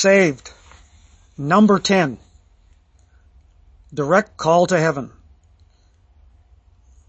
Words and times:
saved. 0.00 0.50
Number 1.36 1.78
10. 1.78 2.16
Direct 3.92 4.36
call 4.38 4.66
to 4.68 4.78
heaven. 4.78 5.10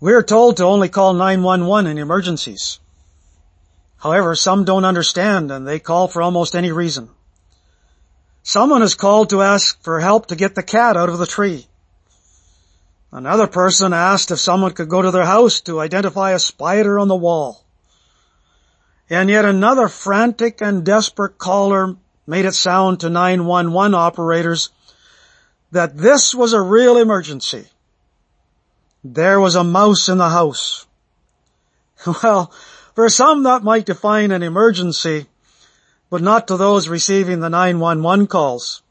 We 0.01 0.13
are 0.13 0.23
told 0.23 0.57
to 0.57 0.65
only 0.65 0.89
call 0.89 1.13
911 1.13 1.91
in 1.91 1.97
emergencies. 1.97 2.79
However, 3.97 4.35
some 4.35 4.65
don't 4.65 4.83
understand 4.83 5.51
and 5.51 5.65
they 5.65 5.79
call 5.79 6.07
for 6.09 6.21
almost 6.21 6.55
any 6.55 6.71
reason. 6.71 7.09
Someone 8.43 8.81
is 8.81 8.95
called 8.95 9.29
to 9.29 9.41
ask 9.41 9.81
for 9.83 9.99
help 9.99 10.27
to 10.27 10.35
get 10.35 10.55
the 10.55 10.63
cat 10.63 10.97
out 10.97 11.09
of 11.09 11.19
the 11.19 11.27
tree. 11.27 11.67
Another 13.11 13.47
person 13.47 13.93
asked 13.93 14.31
if 14.31 14.39
someone 14.39 14.73
could 14.73 14.89
go 14.89 15.01
to 15.01 15.11
their 15.11 15.25
house 15.25 15.61
to 15.61 15.79
identify 15.79 16.31
a 16.31 16.39
spider 16.39 16.99
on 16.99 17.07
the 17.07 17.15
wall. 17.15 17.63
And 19.09 19.29
yet 19.29 19.45
another 19.45 19.87
frantic 19.87 20.61
and 20.61 20.83
desperate 20.83 21.37
caller 21.37 21.95
made 22.27 22.45
it 22.45 22.53
sound 22.53 22.99
to 22.99 23.09
911 23.09 23.95
operators 23.95 24.69
that 25.71 25.97
this 25.97 26.35
was 26.35 26.53
a 26.53 26.61
real 26.61 26.97
emergency. 26.97 27.65
There 29.03 29.39
was 29.39 29.55
a 29.55 29.63
mouse 29.63 30.09
in 30.09 30.17
the 30.17 30.29
house. 30.29 30.85
Well, 32.23 32.51
for 32.95 33.09
some 33.09 33.43
that 33.43 33.63
might 33.63 33.85
define 33.85 34.31
an 34.31 34.43
emergency, 34.43 35.27
but 36.09 36.21
not 36.21 36.47
to 36.47 36.57
those 36.57 36.89
receiving 36.89 37.39
the 37.39 37.49
911 37.49 38.27
calls. 38.27 38.81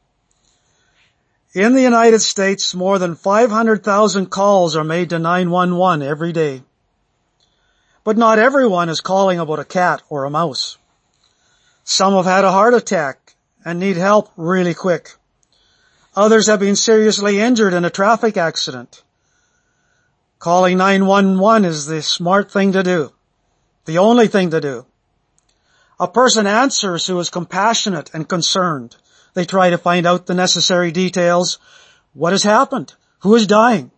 In 1.53 1.75
the 1.75 1.81
United 1.81 2.19
States, 2.21 2.73
more 2.73 2.97
than 2.97 3.15
500,000 3.15 4.27
calls 4.27 4.75
are 4.75 4.83
made 4.85 5.09
to 5.09 5.19
911 5.19 6.07
every 6.07 6.31
day. 6.31 6.63
But 8.03 8.17
not 8.17 8.39
everyone 8.39 8.89
is 8.89 9.01
calling 9.01 9.39
about 9.39 9.59
a 9.59 9.65
cat 9.65 10.01
or 10.09 10.23
a 10.23 10.29
mouse. 10.29 10.77
Some 11.83 12.13
have 12.13 12.25
had 12.25 12.45
a 12.45 12.51
heart 12.51 12.73
attack 12.73 13.20
and 13.63 13.79
need 13.79 13.97
help 13.97 14.31
really 14.37 14.73
quick. 14.73 15.11
Others 16.15 16.47
have 16.47 16.59
been 16.59 16.75
seriously 16.75 17.39
injured 17.39 17.73
in 17.73 17.85
a 17.85 17.89
traffic 17.89 18.35
accident. 18.37 19.03
Calling 20.39 20.77
911 20.77 21.65
is 21.65 21.85
the 21.85 22.01
smart 22.01 22.51
thing 22.51 22.73
to 22.73 22.83
do. 22.83 23.13
The 23.85 23.99
only 23.99 24.27
thing 24.27 24.49
to 24.51 24.59
do. 24.59 24.85
A 25.99 26.07
person 26.07 26.47
answers 26.47 27.05
who 27.05 27.19
is 27.19 27.29
compassionate 27.29 28.09
and 28.13 28.27
concerned. 28.27 28.95
They 29.33 29.45
try 29.45 29.69
to 29.69 29.77
find 29.77 30.05
out 30.05 30.25
the 30.25 30.33
necessary 30.33 30.91
details. 30.91 31.59
What 32.13 32.33
has 32.33 32.43
happened? 32.43 32.93
Who 33.19 33.35
is 33.35 33.47
dying? 33.47 33.91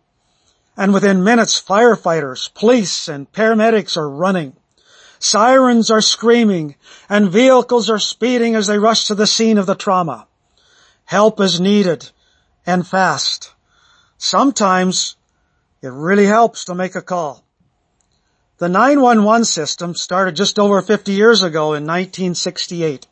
And 0.76 0.92
within 0.92 1.24
minutes, 1.24 1.60
firefighters, 1.60 2.52
police, 2.52 3.08
and 3.08 3.30
paramedics 3.32 3.96
are 3.96 4.10
running. 4.10 4.54
Sirens 5.24 5.90
are 5.90 6.02
screaming 6.02 6.74
and 7.08 7.30
vehicles 7.30 7.88
are 7.88 7.98
speeding 7.98 8.54
as 8.54 8.66
they 8.66 8.78
rush 8.78 9.06
to 9.06 9.14
the 9.14 9.26
scene 9.26 9.56
of 9.56 9.64
the 9.64 9.74
trauma. 9.74 10.26
Help 11.06 11.40
is 11.40 11.58
needed 11.58 12.10
and 12.66 12.86
fast. 12.86 13.54
Sometimes 14.18 15.16
it 15.80 15.88
really 15.88 16.26
helps 16.26 16.66
to 16.66 16.74
make 16.74 16.94
a 16.94 17.00
call. 17.00 17.42
The 18.58 18.68
911 18.68 19.46
system 19.46 19.94
started 19.94 20.36
just 20.36 20.58
over 20.58 20.82
50 20.82 21.12
years 21.12 21.42
ago 21.42 21.72
in 21.72 21.86
1968. 21.86 23.06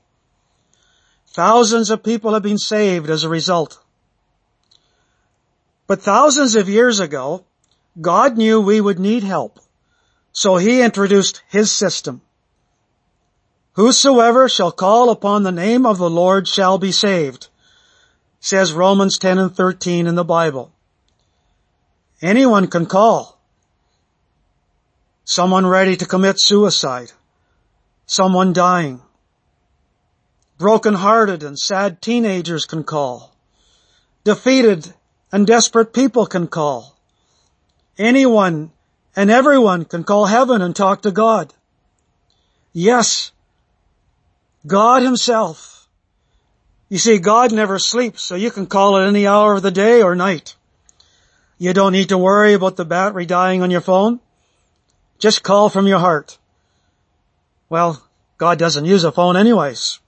Thousands 1.28 1.88
of 1.88 2.02
people 2.02 2.34
have 2.34 2.42
been 2.42 2.58
saved 2.58 3.08
as 3.08 3.24
a 3.24 3.30
result. 3.30 3.82
But 5.86 6.02
thousands 6.02 6.56
of 6.56 6.68
years 6.68 7.00
ago, 7.00 7.46
God 7.98 8.36
knew 8.36 8.60
we 8.60 8.82
would 8.82 8.98
need 8.98 9.22
help. 9.22 9.58
So 10.32 10.56
he 10.56 10.82
introduced 10.82 11.42
his 11.48 11.70
system. 11.70 12.22
Whosoever 13.74 14.48
shall 14.48 14.72
call 14.72 15.10
upon 15.10 15.42
the 15.42 15.52
name 15.52 15.86
of 15.86 15.98
the 15.98 16.10
Lord 16.10 16.46
shall 16.46 16.78
be 16.78 16.92
saved, 16.92 17.48
says 18.40 18.72
Romans 18.72 19.18
10 19.18 19.38
and 19.38 19.54
13 19.54 20.06
in 20.06 20.14
the 20.14 20.24
Bible. 20.24 20.72
Anyone 22.20 22.66
can 22.66 22.86
call. 22.86 23.40
Someone 25.24 25.66
ready 25.66 25.96
to 25.96 26.06
commit 26.06 26.38
suicide. 26.38 27.12
Someone 28.06 28.52
dying. 28.52 29.00
Broken-hearted 30.58 31.42
and 31.42 31.58
sad 31.58 32.02
teenagers 32.02 32.66
can 32.66 32.84
call. 32.84 33.34
Defeated 34.24 34.92
and 35.32 35.46
desperate 35.46 35.92
people 35.92 36.26
can 36.26 36.46
call. 36.46 36.98
Anyone 37.96 38.70
and 39.14 39.30
everyone 39.30 39.84
can 39.84 40.04
call 40.04 40.26
heaven 40.26 40.62
and 40.62 40.74
talk 40.74 41.02
to 41.02 41.10
God. 41.10 41.52
Yes, 42.72 43.32
God 44.66 45.02
himself. 45.02 45.88
You 46.88 46.98
see, 46.98 47.18
God 47.18 47.52
never 47.52 47.78
sleeps, 47.78 48.22
so 48.22 48.34
you 48.34 48.50
can 48.50 48.66
call 48.66 48.98
at 48.98 49.08
any 49.08 49.26
hour 49.26 49.54
of 49.54 49.62
the 49.62 49.70
day 49.70 50.02
or 50.02 50.14
night. 50.14 50.56
You 51.58 51.72
don't 51.72 51.92
need 51.92 52.10
to 52.10 52.18
worry 52.18 52.54
about 52.54 52.76
the 52.76 52.84
battery 52.84 53.26
dying 53.26 53.62
on 53.62 53.70
your 53.70 53.80
phone. 53.80 54.20
Just 55.18 55.42
call 55.42 55.68
from 55.68 55.86
your 55.86 56.00
heart. 56.00 56.38
Well, 57.68 58.02
God 58.36 58.58
doesn't 58.58 58.84
use 58.84 59.04
a 59.04 59.12
phone 59.12 59.36
anyways. 59.36 60.00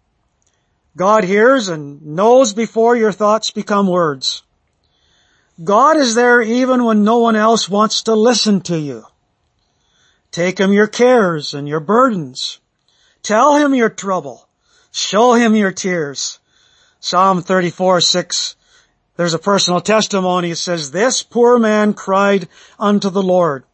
God 0.96 1.24
hears 1.24 1.68
and 1.68 2.04
knows 2.04 2.52
before 2.52 2.96
your 2.96 3.12
thoughts 3.12 3.50
become 3.50 3.88
words. 3.88 4.43
God 5.62 5.96
is 5.96 6.14
there 6.14 6.42
even 6.42 6.84
when 6.84 7.04
no 7.04 7.18
one 7.18 7.36
else 7.36 7.68
wants 7.68 8.02
to 8.04 8.14
listen 8.14 8.60
to 8.62 8.78
you. 8.78 9.04
Take 10.32 10.58
him 10.58 10.72
your 10.72 10.88
cares 10.88 11.54
and 11.54 11.68
your 11.68 11.80
burdens. 11.80 12.58
Tell 13.22 13.56
him 13.56 13.74
your 13.74 13.90
trouble. 13.90 14.48
Show 14.90 15.34
him 15.34 15.54
your 15.54 15.70
tears. 15.70 16.40
Psalm 16.98 17.42
34, 17.42 18.00
6. 18.00 18.56
There's 19.16 19.34
a 19.34 19.38
personal 19.38 19.80
testimony. 19.80 20.50
It 20.50 20.56
says, 20.56 20.90
this 20.90 21.22
poor 21.22 21.58
man 21.58 21.94
cried 21.94 22.48
unto 22.78 23.10
the 23.10 23.22
Lord 23.22 23.64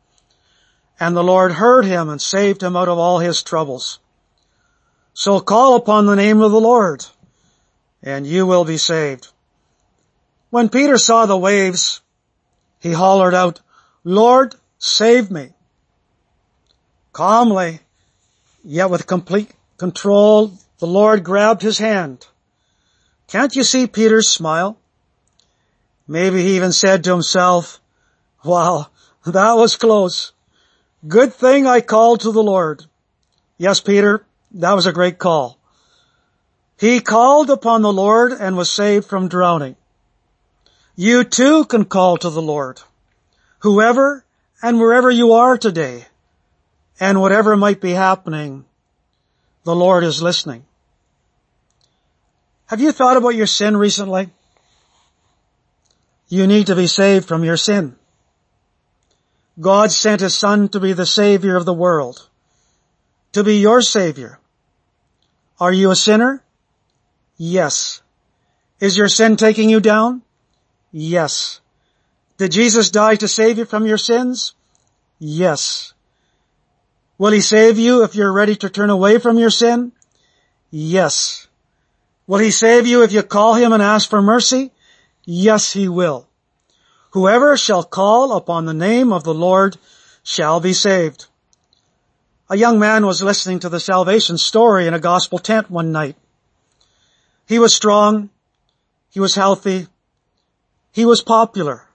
and 1.00 1.16
the 1.16 1.24
Lord 1.24 1.52
heard 1.52 1.86
him 1.86 2.10
and 2.10 2.20
saved 2.20 2.62
him 2.62 2.76
out 2.76 2.88
of 2.88 2.98
all 2.98 3.18
his 3.20 3.42
troubles. 3.42 3.98
So 5.14 5.40
call 5.40 5.76
upon 5.76 6.04
the 6.04 6.14
name 6.14 6.42
of 6.42 6.52
the 6.52 6.60
Lord 6.60 7.06
and 8.02 8.26
you 8.26 8.46
will 8.46 8.66
be 8.66 8.76
saved. 8.76 9.28
When 10.50 10.68
Peter 10.68 10.98
saw 10.98 11.26
the 11.26 11.38
waves, 11.38 12.00
he 12.80 12.92
hollered 12.92 13.34
out, 13.34 13.60
Lord, 14.02 14.56
save 14.78 15.30
me. 15.30 15.50
Calmly, 17.12 17.80
yet 18.64 18.90
with 18.90 19.06
complete 19.06 19.52
control, 19.76 20.52
the 20.78 20.86
Lord 20.86 21.22
grabbed 21.22 21.62
his 21.62 21.78
hand. 21.78 22.26
Can't 23.28 23.54
you 23.54 23.62
see 23.62 23.86
Peter's 23.86 24.28
smile? 24.28 24.76
Maybe 26.08 26.42
he 26.42 26.56
even 26.56 26.72
said 26.72 27.04
to 27.04 27.12
himself, 27.12 27.80
wow, 28.44 28.88
that 29.24 29.52
was 29.52 29.76
close. 29.76 30.32
Good 31.06 31.32
thing 31.32 31.66
I 31.66 31.80
called 31.80 32.20
to 32.20 32.32
the 32.32 32.42
Lord. 32.42 32.84
Yes, 33.56 33.80
Peter, 33.80 34.26
that 34.52 34.72
was 34.72 34.86
a 34.86 34.92
great 34.92 35.18
call. 35.18 35.58
He 36.78 37.00
called 37.00 37.50
upon 37.50 37.82
the 37.82 37.92
Lord 37.92 38.32
and 38.32 38.56
was 38.56 38.72
saved 38.72 39.06
from 39.06 39.28
drowning. 39.28 39.76
You 41.00 41.24
too 41.24 41.64
can 41.64 41.86
call 41.86 42.18
to 42.18 42.28
the 42.28 42.42
Lord. 42.42 42.82
Whoever 43.60 44.22
and 44.62 44.78
wherever 44.78 45.10
you 45.10 45.32
are 45.32 45.56
today 45.56 46.04
and 47.00 47.22
whatever 47.22 47.56
might 47.56 47.80
be 47.80 47.92
happening, 47.92 48.66
the 49.64 49.74
Lord 49.74 50.04
is 50.04 50.20
listening. 50.22 50.66
Have 52.66 52.82
you 52.82 52.92
thought 52.92 53.16
about 53.16 53.34
your 53.34 53.46
sin 53.46 53.78
recently? 53.78 54.28
You 56.28 56.46
need 56.46 56.66
to 56.66 56.76
be 56.76 56.86
saved 56.86 57.26
from 57.26 57.44
your 57.44 57.56
sin. 57.56 57.96
God 59.58 59.90
sent 59.90 60.20
His 60.20 60.34
Son 60.34 60.68
to 60.68 60.80
be 60.80 60.92
the 60.92 61.06
Savior 61.06 61.56
of 61.56 61.64
the 61.64 61.72
world, 61.72 62.28
to 63.32 63.42
be 63.42 63.56
your 63.56 63.80
Savior. 63.80 64.38
Are 65.58 65.72
you 65.72 65.92
a 65.92 65.96
sinner? 65.96 66.44
Yes. 67.38 68.02
Is 68.80 68.98
your 68.98 69.08
sin 69.08 69.36
taking 69.36 69.70
you 69.70 69.80
down? 69.80 70.20
Yes. 70.92 71.60
Did 72.38 72.52
Jesus 72.52 72.90
die 72.90 73.16
to 73.16 73.28
save 73.28 73.58
you 73.58 73.64
from 73.64 73.86
your 73.86 73.98
sins? 73.98 74.54
Yes. 75.18 75.92
Will 77.18 77.32
he 77.32 77.42
save 77.42 77.78
you 77.78 78.02
if 78.02 78.14
you're 78.14 78.32
ready 78.32 78.56
to 78.56 78.70
turn 78.70 78.90
away 78.90 79.18
from 79.18 79.38
your 79.38 79.50
sin? 79.50 79.92
Yes. 80.70 81.48
Will 82.26 82.38
he 82.38 82.50
save 82.50 82.86
you 82.86 83.02
if 83.02 83.12
you 83.12 83.22
call 83.22 83.54
him 83.54 83.72
and 83.72 83.82
ask 83.82 84.08
for 84.08 84.22
mercy? 84.22 84.72
Yes, 85.24 85.72
he 85.72 85.88
will. 85.88 86.28
Whoever 87.10 87.56
shall 87.56 87.82
call 87.82 88.32
upon 88.32 88.64
the 88.64 88.72
name 88.72 89.12
of 89.12 89.24
the 89.24 89.34
Lord 89.34 89.76
shall 90.22 90.60
be 90.60 90.72
saved. 90.72 91.26
A 92.48 92.56
young 92.56 92.78
man 92.78 93.04
was 93.04 93.22
listening 93.22 93.58
to 93.60 93.68
the 93.68 93.80
salvation 93.80 94.38
story 94.38 94.86
in 94.86 94.94
a 94.94 95.00
gospel 95.00 95.38
tent 95.38 95.70
one 95.70 95.92
night. 95.92 96.16
He 97.46 97.58
was 97.58 97.74
strong. 97.74 98.30
He 99.10 99.20
was 99.20 99.34
healthy. 99.34 99.88
He 100.92 101.04
was 101.04 101.22
popular. 101.22 101.86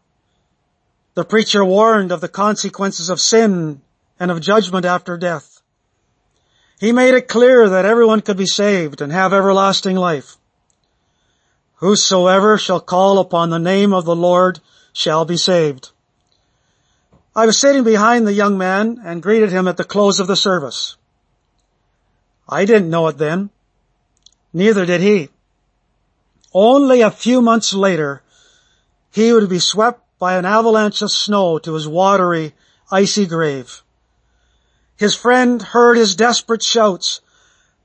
The 1.15 1.25
preacher 1.25 1.63
warned 1.63 2.12
of 2.12 2.21
the 2.21 2.27
consequences 2.27 3.09
of 3.09 3.19
sin 3.19 3.81
and 4.19 4.31
of 4.31 4.42
judgment 4.42 4.86
after 4.86 5.18
death. 5.18 5.62
He 6.80 6.92
made 6.92 7.13
it 7.13 7.27
clear 7.27 7.69
that 7.69 7.86
everyone 7.86 8.21
could 8.21 8.38
be 8.38 8.45
saved 8.45 9.01
and 9.01 9.12
have 9.12 9.33
everlasting 9.33 9.95
life. 9.95 10.38
Whosoever 11.75 12.57
shall 12.57 12.80
call 12.80 13.19
upon 13.19 13.50
the 13.50 13.59
name 13.59 13.94
of 13.94 14.06
the 14.06 14.15
Lord 14.15 14.59
shall 14.94 15.25
be 15.25 15.38
saved. 15.38 15.92
I 17.36 17.45
was 17.45 17.57
sitting 17.57 17.83
behind 17.83 18.25
the 18.25 18.33
young 18.33 18.57
man 18.57 19.01
and 19.03 19.21
greeted 19.21 19.51
him 19.51 19.68
at 19.68 19.75
the 19.75 19.83
close 19.83 20.21
of 20.21 20.27
the 20.27 20.38
service. 20.38 20.95
I 22.47 22.63
didn't 22.63 22.89
know 22.89 23.07
it 23.07 23.18
then. 23.18 23.50
Neither 24.53 24.86
did 24.86 25.01
he. 25.01 25.30
Only 26.53 27.01
a 27.01 27.12
few 27.12 27.42
months 27.42 27.74
later, 27.74 28.21
he 29.16 29.32
would 29.32 29.48
be 29.48 29.60
swept 29.60 30.02
by 30.20 30.36
an 30.36 30.44
avalanche 30.44 31.02
of 31.02 31.10
snow 31.10 31.58
to 31.58 31.74
his 31.76 31.88
watery, 31.88 32.54
icy 32.92 33.26
grave. 33.26 33.82
His 34.98 35.16
friend 35.16 35.62
heard 35.62 35.96
his 35.96 36.16
desperate 36.16 36.62
shouts, 36.62 37.22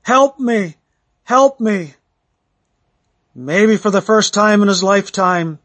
help 0.01 0.39
me, 0.39 0.75
help 1.23 1.61
me. 1.61 1.93
Maybe 3.33 3.77
for 3.77 3.89
the 3.89 4.01
first 4.01 4.33
time 4.33 4.61
in 4.61 4.67
his 4.67 4.83
lifetime, 4.83 5.59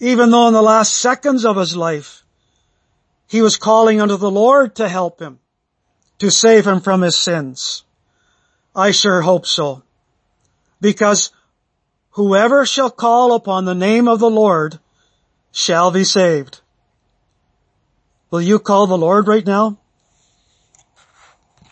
even 0.00 0.30
though 0.32 0.48
in 0.48 0.52
the 0.52 0.62
last 0.62 0.92
seconds 0.94 1.44
of 1.44 1.56
his 1.56 1.76
life, 1.76 2.24
he 3.28 3.40
was 3.40 3.56
calling 3.56 4.00
unto 4.00 4.16
the 4.16 4.32
Lord 4.32 4.74
to 4.76 4.88
help 4.88 5.20
him, 5.20 5.38
to 6.18 6.28
save 6.28 6.66
him 6.66 6.80
from 6.80 7.02
his 7.02 7.14
sins. 7.14 7.84
I 8.74 8.90
sure 8.90 9.20
hope 9.22 9.46
so. 9.46 9.84
Because 10.80 11.30
whoever 12.10 12.66
shall 12.66 12.90
call 12.90 13.32
upon 13.32 13.64
the 13.64 13.76
name 13.76 14.08
of 14.08 14.18
the 14.18 14.28
Lord 14.30 14.80
shall 15.52 15.90
be 15.90 16.04
saved. 16.04 16.60
Will 18.30 18.42
you 18.42 18.58
call 18.58 18.86
the 18.86 18.98
Lord 18.98 19.26
right 19.26 19.46
now? 19.46 19.78